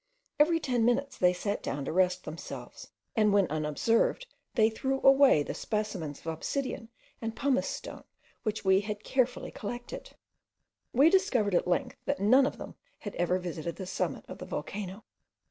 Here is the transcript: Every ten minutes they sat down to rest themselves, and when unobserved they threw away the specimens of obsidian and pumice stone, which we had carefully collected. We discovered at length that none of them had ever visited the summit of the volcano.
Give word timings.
Every 0.39 0.59
ten 0.59 0.83
minutes 0.83 1.19
they 1.19 1.31
sat 1.31 1.61
down 1.61 1.85
to 1.85 1.93
rest 1.93 2.23
themselves, 2.23 2.89
and 3.15 3.31
when 3.31 3.45
unobserved 3.51 4.25
they 4.55 4.67
threw 4.71 4.99
away 5.03 5.43
the 5.43 5.53
specimens 5.53 6.21
of 6.21 6.25
obsidian 6.25 6.89
and 7.21 7.35
pumice 7.35 7.67
stone, 7.67 8.05
which 8.41 8.65
we 8.65 8.81
had 8.81 9.03
carefully 9.03 9.51
collected. 9.51 10.15
We 10.91 11.11
discovered 11.11 11.53
at 11.53 11.67
length 11.67 11.97
that 12.05 12.19
none 12.19 12.47
of 12.47 12.57
them 12.57 12.73
had 12.97 13.13
ever 13.17 13.37
visited 13.37 13.75
the 13.75 13.85
summit 13.85 14.25
of 14.27 14.39
the 14.39 14.45
volcano. 14.47 15.03